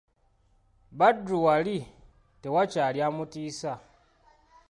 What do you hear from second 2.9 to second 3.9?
amutiisa!